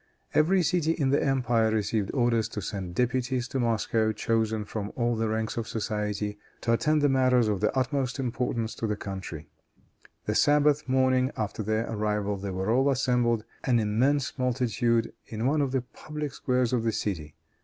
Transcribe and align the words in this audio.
Every 0.33 0.63
city 0.63 0.93
in 0.93 1.11
the 1.11 1.23
empire 1.23 1.69
received 1.69 2.09
orders 2.11 2.49
to 2.49 2.61
send 2.63 2.95
deputies 2.95 3.47
to 3.49 3.59
Moscow, 3.59 4.11
chosen 4.11 4.65
from 4.65 4.91
all 4.95 5.15
the 5.15 5.29
ranks 5.29 5.57
of 5.57 5.67
society, 5.67 6.39
to 6.61 6.73
attend 6.73 7.01
to 7.01 7.07
matters 7.09 7.47
of 7.47 7.61
the 7.61 7.71
utmost 7.77 8.17
importance 8.17 8.73
to 8.73 8.87
the 8.87 8.95
country. 8.95 9.47
The 10.25 10.33
Sabbath 10.33 10.89
morning 10.89 11.29
after 11.37 11.61
their 11.61 11.87
arrival, 11.87 12.37
they 12.37 12.49
were 12.49 12.71
all 12.71 12.89
assembled, 12.89 13.43
an 13.63 13.77
immense 13.79 14.39
multitude, 14.39 15.13
in 15.27 15.45
one 15.45 15.61
of 15.61 15.71
the 15.71 15.81
public 15.81 16.33
squares 16.33 16.73
of 16.73 16.81
the 16.81 16.91
city. 16.91 17.35